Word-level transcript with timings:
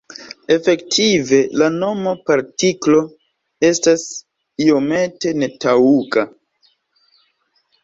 Efektive, 0.53 1.41
la 1.61 1.67
nomo 1.75 2.13
"partiklo" 2.31 3.03
estas 3.69 4.07
iomete 4.67 5.37
netaŭga. 5.45 6.27